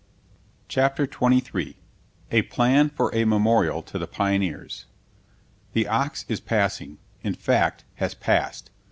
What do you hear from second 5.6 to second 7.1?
THE ox is passing